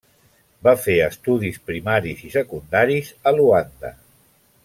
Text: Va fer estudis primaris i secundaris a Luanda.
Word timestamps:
Va 0.67 0.71
fer 0.85 0.95
estudis 1.07 1.59
primaris 1.71 2.25
i 2.29 2.33
secundaris 2.37 3.13
a 3.31 3.35
Luanda. 3.41 3.93